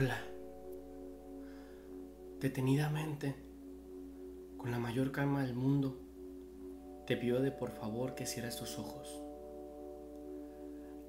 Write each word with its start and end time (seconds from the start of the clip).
Hola. 0.00 0.16
Detenidamente, 2.38 3.34
con 4.56 4.70
la 4.70 4.78
mayor 4.78 5.10
calma 5.10 5.42
del 5.42 5.56
mundo, 5.56 5.98
te 7.04 7.16
pido 7.16 7.40
de 7.40 7.50
por 7.50 7.72
favor 7.72 8.14
que 8.14 8.24
cierres 8.24 8.54
tus 8.54 8.78
ojos. 8.78 9.20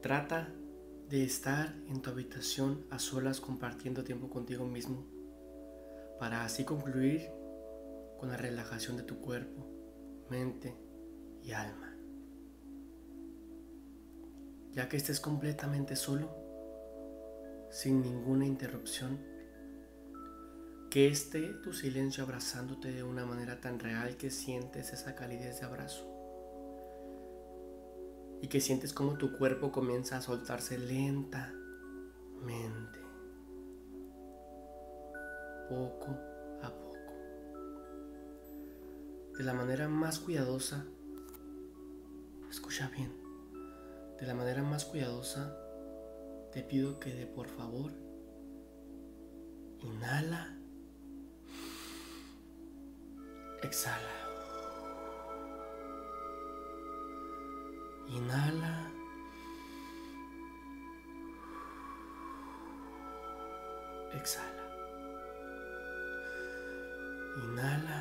Trata 0.01 0.51
de 1.07 1.23
estar 1.23 1.75
en 1.87 2.01
tu 2.01 2.09
habitación 2.09 2.83
a 2.89 2.97
solas 2.97 3.39
compartiendo 3.39 4.03
tiempo 4.03 4.27
contigo 4.27 4.65
mismo 4.65 5.05
para 6.17 6.43
así 6.43 6.63
concluir 6.63 7.29
con 8.19 8.29
la 8.29 8.37
relajación 8.37 8.97
de 8.97 9.03
tu 9.03 9.19
cuerpo, 9.19 9.67
mente 10.31 10.75
y 11.43 11.51
alma. 11.51 11.95
Ya 14.71 14.89
que 14.89 14.97
estés 14.97 15.19
completamente 15.19 15.95
solo, 15.95 16.38
sin 17.69 18.01
ninguna 18.01 18.45
interrupción, 18.45 19.19
que 20.89 21.07
esté 21.07 21.53
tu 21.63 21.71
silencio 21.71 22.23
abrazándote 22.23 22.91
de 22.91 23.03
una 23.03 23.25
manera 23.25 23.61
tan 23.61 23.79
real 23.79 24.17
que 24.17 24.31
sientes 24.31 24.91
esa 24.91 25.15
calidez 25.15 25.59
de 25.59 25.65
abrazo. 25.65 26.05
Y 28.41 28.47
que 28.47 28.59
sientes 28.59 28.93
como 28.93 29.17
tu 29.17 29.37
cuerpo 29.37 29.71
comienza 29.71 30.17
a 30.17 30.21
soltarse 30.21 30.79
lentamente, 30.79 31.59
poco 35.69 36.17
a 36.63 36.71
poco, 36.71 36.97
de 39.37 39.43
la 39.43 39.53
manera 39.53 39.87
más 39.87 40.19
cuidadosa, 40.19 40.85
escucha 42.49 42.89
bien, 42.95 43.13
de 44.19 44.25
la 44.25 44.33
manera 44.33 44.63
más 44.63 44.85
cuidadosa, 44.85 45.55
te 46.51 46.63
pido 46.63 46.99
que 46.99 47.13
de 47.13 47.27
por 47.27 47.47
favor 47.47 47.91
inhala, 49.81 50.57
exhala. 53.61 54.29
Inhala. 58.09 58.91
Exhala. 64.17 64.65
Inhala. 67.43 67.99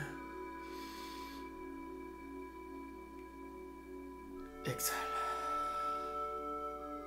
Exhala. 4.65 5.08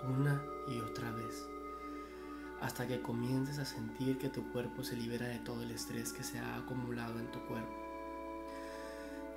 Una 0.07 0.43
y 0.67 0.79
otra 0.79 1.11
vez. 1.11 1.47
Hasta 2.61 2.87
que 2.87 3.01
comiences 3.01 3.59
a 3.59 3.65
sentir 3.65 4.17
que 4.17 4.29
tu 4.29 4.51
cuerpo 4.51 4.83
se 4.83 4.95
libera 4.95 5.27
de 5.27 5.39
todo 5.39 5.63
el 5.63 5.71
estrés 5.71 6.13
que 6.13 6.23
se 6.23 6.39
ha 6.39 6.57
acumulado 6.57 7.19
en 7.19 7.31
tu 7.31 7.39
cuerpo 7.47 7.81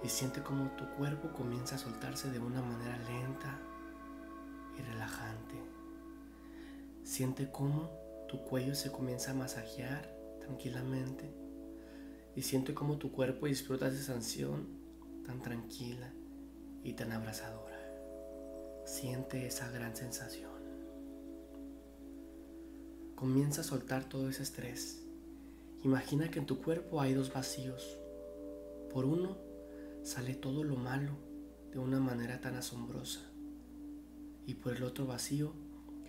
y 0.05 0.09
siente 0.11 0.43
como 0.43 0.71
tu 0.77 0.87
cuerpo 0.97 1.33
comienza 1.33 1.77
a 1.77 1.79
soltarse 1.79 2.31
de 2.31 2.39
una 2.39 2.61
manera 2.61 2.99
lenta 2.99 3.59
y 4.79 4.83
relajante. 4.83 5.55
Siente 7.03 7.51
cómo 7.51 7.91
tu 8.29 8.45
cuello 8.45 8.75
se 8.75 8.93
comienza 8.93 9.31
a 9.31 9.35
masajear 9.35 10.15
tranquilamente 10.41 11.35
y 12.37 12.43
siente 12.43 12.75
cómo 12.75 12.99
tu 12.99 13.13
cuerpo 13.13 13.47
disfruta 13.47 13.89
esa 13.89 14.03
sensación 14.03 14.69
tan 15.25 15.41
tranquila 15.41 16.13
y 16.83 16.93
tan 16.93 17.13
abrazadora. 17.13 17.81
Siente 18.85 19.47
esa 19.47 19.71
gran 19.71 19.97
sensación. 19.97 20.54
Comienza 23.17 23.61
a 23.61 23.65
soltar 23.65 24.09
todo 24.09 24.29
ese 24.29 24.43
estrés. 24.43 25.05
Imagina 25.85 26.31
que 26.31 26.41
en 26.41 26.47
tu 26.47 26.61
cuerpo 26.61 27.01
hay 27.01 27.15
dos 27.15 27.33
vacíos. 27.33 27.99
Por 28.93 29.05
uno 29.05 29.39
sale 30.03 30.35
todo 30.35 30.65
lo 30.65 30.77
malo 30.77 31.13
de 31.71 31.79
una 31.79 32.01
manera 32.01 32.41
tan 32.41 32.57
asombrosa. 32.57 33.21
Y 34.47 34.55
por 34.55 34.75
el 34.75 34.83
otro 34.83 35.07
vacío 35.07 35.53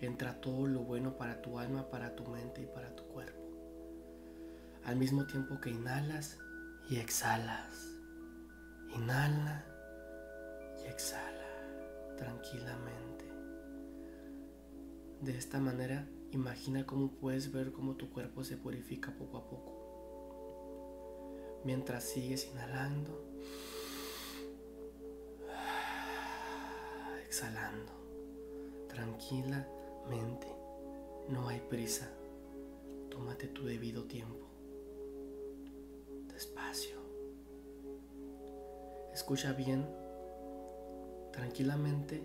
entra 0.01 0.41
todo 0.41 0.65
lo 0.65 0.81
bueno 0.81 1.15
para 1.15 1.41
tu 1.41 1.59
alma, 1.59 1.89
para 1.89 2.15
tu 2.15 2.25
mente 2.25 2.63
y 2.63 2.65
para 2.65 2.95
tu 2.95 3.03
cuerpo. 3.07 3.39
Al 4.83 4.95
mismo 4.95 5.25
tiempo 5.27 5.59
que 5.61 5.69
inhalas 5.69 6.39
y 6.89 6.97
exhalas. 6.97 7.99
Inhala 8.95 9.65
y 10.83 10.87
exhala 10.87 12.15
tranquilamente. 12.17 13.25
De 15.21 15.37
esta 15.37 15.59
manera, 15.59 16.07
imagina 16.35 16.85
cómo 16.85 17.11
puedes 17.11 17.51
ver 17.51 17.71
cómo 17.71 17.95
tu 17.95 18.11
cuerpo 18.11 18.43
se 18.43 18.57
purifica 18.57 19.15
poco 19.17 19.37
a 19.37 19.49
poco. 19.49 19.71
Mientras 21.63 22.03
sigues 22.03 22.47
inhalando 22.51 23.25
exhalando 27.35 27.91
tranquilamente. 28.87 30.47
No 31.27 31.49
hay 31.49 31.59
prisa. 31.59 32.09
Tómate 33.09 33.47
tu 33.47 33.65
debido 33.65 34.05
tiempo. 34.05 34.47
Despacio. 36.33 36.97
Escucha 39.13 39.51
bien. 39.51 39.85
Tranquilamente 41.33 42.23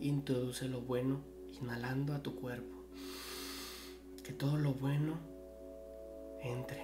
introduce 0.00 0.66
lo 0.68 0.80
bueno 0.80 1.22
inhalando 1.60 2.14
a 2.14 2.22
tu 2.22 2.34
cuerpo. 2.34 2.77
Que 4.28 4.34
todo 4.34 4.58
lo 4.58 4.74
bueno 4.74 5.18
entre, 6.42 6.82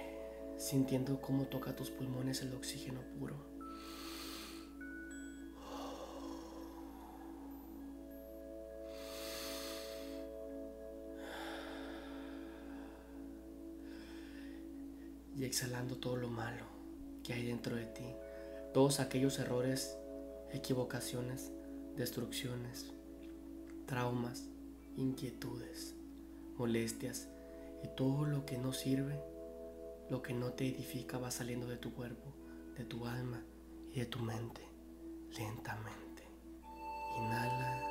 sintiendo 0.57 1.21
cómo 1.21 1.45
toca 1.45 1.75
tus 1.75 1.91
pulmones 1.91 2.41
el 2.41 2.51
oxígeno 2.55 3.01
puro. 3.19 3.35
y 15.37 15.43
exhalando 15.43 15.97
todo 15.97 16.15
lo 16.15 16.29
malo 16.29 16.65
que 17.23 17.33
hay 17.33 17.45
dentro 17.45 17.75
de 17.75 17.85
ti, 17.85 18.05
todos 18.73 18.99
aquellos 18.99 19.37
errores, 19.37 19.95
equivocaciones, 20.51 21.51
destrucciones, 21.95 22.87
traumas, 23.85 24.47
inquietudes, 24.97 25.93
molestias 26.57 27.27
y 27.83 27.87
todo 27.95 28.25
lo 28.25 28.45
que 28.45 28.57
no 28.57 28.73
sirve, 28.73 29.19
lo 30.09 30.21
que 30.21 30.33
no 30.33 30.53
te 30.53 30.67
edifica 30.67 31.17
va 31.17 31.31
saliendo 31.31 31.67
de 31.67 31.77
tu 31.77 31.93
cuerpo, 31.93 32.33
de 32.77 32.85
tu 32.85 33.05
alma 33.05 33.43
y 33.91 33.99
de 33.99 34.05
tu 34.05 34.19
mente 34.19 34.61
lentamente. 35.37 36.23
Inhala, 37.17 37.81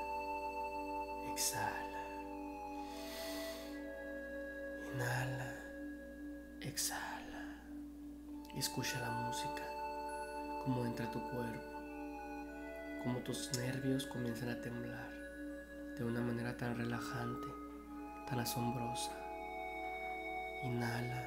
exhala. 1.33 2.05
Inhala, 4.93 5.55
exhala. 6.61 7.25
Escucha 8.57 9.01
la 9.01 9.11
música, 9.11 9.63
cómo 10.65 10.85
entra 10.87 11.11
tu 11.11 11.21
cuerpo, 11.31 11.81
cómo 13.03 13.19
tus 13.25 13.51
nervios 13.59 14.07
comienzan 14.07 14.51
a 14.51 14.61
temblar 14.61 15.11
de 15.99 16.05
una 16.05 16.21
manera 16.21 16.57
tan 16.57 16.77
relajante, 16.77 17.49
tan 18.29 18.41
asombrosa. 18.41 19.13
Inhala, 20.65 21.23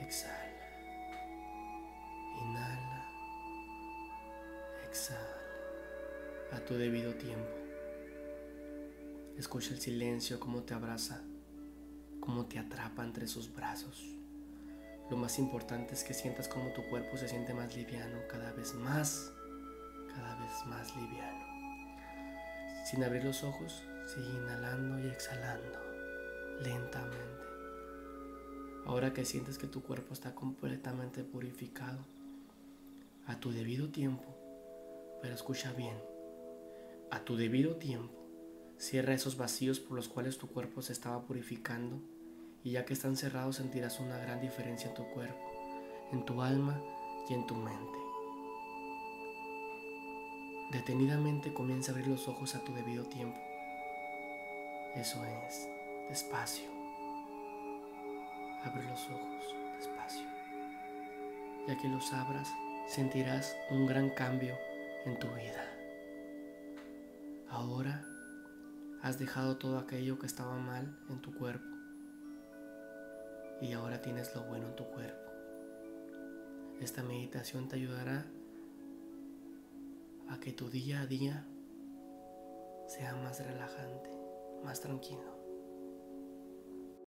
exhala. 0.00 0.66
Inhala, 2.42 3.04
exhala. 4.88 5.38
A 6.50 6.58
tu 6.64 6.74
debido 6.74 7.14
tiempo. 7.14 7.54
Escucha 9.36 9.70
el 9.70 9.80
silencio, 9.80 10.40
cómo 10.40 10.64
te 10.64 10.74
abraza, 10.74 11.22
cómo 12.18 12.46
te 12.46 12.58
atrapa 12.58 13.04
entre 13.04 13.28
sus 13.28 13.54
brazos. 13.54 14.04
Lo 15.10 15.16
más 15.16 15.38
importante 15.38 15.94
es 15.94 16.02
que 16.02 16.12
sientas 16.12 16.48
como 16.48 16.72
tu 16.72 16.82
cuerpo 16.88 17.16
se 17.16 17.28
siente 17.28 17.54
más 17.54 17.76
liviano, 17.76 18.18
cada 18.28 18.50
vez 18.50 18.74
más, 18.74 19.30
cada 20.12 20.34
vez 20.40 20.66
más 20.66 20.94
liviano. 20.96 21.46
Sin 22.84 23.04
abrir 23.04 23.22
los 23.22 23.44
ojos, 23.44 23.84
sigue 24.12 24.28
inhalando 24.28 24.98
y 24.98 25.08
exhalando 25.08 25.78
lentamente. 26.62 27.47
Ahora 28.88 29.12
que 29.12 29.26
sientes 29.26 29.58
que 29.58 29.66
tu 29.66 29.82
cuerpo 29.82 30.14
está 30.14 30.34
completamente 30.34 31.22
purificado, 31.22 31.98
a 33.26 33.38
tu 33.38 33.52
debido 33.52 33.90
tiempo, 33.90 34.24
pero 35.20 35.34
escucha 35.34 35.74
bien, 35.74 35.94
a 37.10 37.20
tu 37.20 37.36
debido 37.36 37.76
tiempo, 37.76 38.18
cierra 38.78 39.12
esos 39.12 39.36
vacíos 39.36 39.78
por 39.78 39.94
los 39.94 40.08
cuales 40.08 40.38
tu 40.38 40.48
cuerpo 40.48 40.80
se 40.80 40.94
estaba 40.94 41.20
purificando 41.26 42.00
y 42.64 42.70
ya 42.72 42.86
que 42.86 42.94
están 42.94 43.18
cerrados 43.18 43.56
sentirás 43.56 44.00
una 44.00 44.16
gran 44.16 44.40
diferencia 44.40 44.88
en 44.88 44.94
tu 44.94 45.04
cuerpo, 45.10 46.08
en 46.10 46.24
tu 46.24 46.40
alma 46.40 46.82
y 47.28 47.34
en 47.34 47.46
tu 47.46 47.56
mente. 47.56 47.98
Detenidamente 50.72 51.52
comienza 51.52 51.92
a 51.92 51.94
abrir 51.94 52.08
los 52.08 52.26
ojos 52.26 52.54
a 52.54 52.64
tu 52.64 52.72
debido 52.72 53.04
tiempo. 53.04 53.38
Eso 54.96 55.22
es, 55.26 55.68
despacio. 56.08 56.77
Abre 58.64 58.82
los 58.88 59.08
ojos 59.08 59.54
despacio. 59.76 60.26
Ya 61.66 61.76
que 61.76 61.88
los 61.88 62.12
abras, 62.12 62.48
sentirás 62.88 63.56
un 63.70 63.86
gran 63.86 64.10
cambio 64.10 64.56
en 65.04 65.18
tu 65.18 65.28
vida. 65.28 65.64
Ahora 67.48 68.04
has 69.02 69.18
dejado 69.18 69.58
todo 69.58 69.78
aquello 69.78 70.18
que 70.18 70.26
estaba 70.26 70.58
mal 70.58 70.98
en 71.08 71.20
tu 71.20 71.32
cuerpo 71.34 71.66
y 73.60 73.72
ahora 73.72 74.02
tienes 74.02 74.34
lo 74.34 74.42
bueno 74.44 74.66
en 74.68 74.76
tu 74.76 74.84
cuerpo. 74.84 75.30
Esta 76.80 77.02
meditación 77.02 77.68
te 77.68 77.76
ayudará 77.76 78.24
a 80.28 80.38
que 80.40 80.52
tu 80.52 80.68
día 80.68 81.00
a 81.00 81.06
día 81.06 81.44
sea 82.86 83.14
más 83.16 83.44
relajante, 83.44 84.10
más 84.64 84.80
tranquilo. 84.80 85.37